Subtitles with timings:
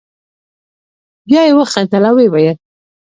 [1.27, 2.57] بیا یې وخندل او ویې ویل.